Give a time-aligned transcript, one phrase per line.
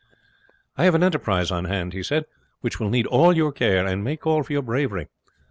[0.77, 2.25] "I have an enterprise on hand," he said,
[2.61, 5.09] "which will need all your care, and may call for your bravery.